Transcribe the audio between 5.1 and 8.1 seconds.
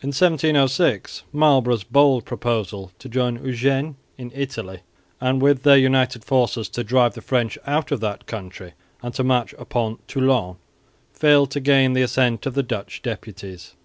and with their united forces to drive the French out of